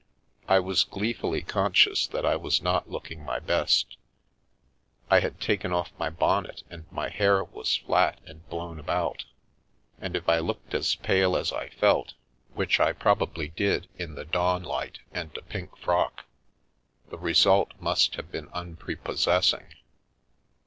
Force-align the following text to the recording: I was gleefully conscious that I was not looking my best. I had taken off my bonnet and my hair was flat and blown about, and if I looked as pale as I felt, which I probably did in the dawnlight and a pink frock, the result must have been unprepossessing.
I 0.47 0.59
was 0.59 0.83
gleefully 0.83 1.43
conscious 1.43 2.07
that 2.07 2.25
I 2.25 2.35
was 2.35 2.59
not 2.59 2.89
looking 2.89 3.23
my 3.23 3.37
best. 3.37 3.97
I 5.11 5.19
had 5.19 5.39
taken 5.39 5.71
off 5.71 5.91
my 5.99 6.09
bonnet 6.09 6.63
and 6.71 6.91
my 6.91 7.09
hair 7.09 7.43
was 7.43 7.75
flat 7.75 8.19
and 8.25 8.49
blown 8.49 8.79
about, 8.79 9.25
and 9.99 10.15
if 10.15 10.27
I 10.27 10.39
looked 10.39 10.73
as 10.73 10.95
pale 10.95 11.37
as 11.37 11.53
I 11.53 11.69
felt, 11.69 12.15
which 12.55 12.79
I 12.79 12.93
probably 12.93 13.49
did 13.49 13.89
in 13.95 14.15
the 14.15 14.25
dawnlight 14.25 14.97
and 15.11 15.37
a 15.37 15.43
pink 15.43 15.77
frock, 15.77 16.25
the 17.11 17.19
result 17.19 17.73
must 17.79 18.15
have 18.15 18.31
been 18.31 18.49
unprepossessing. 18.55 19.67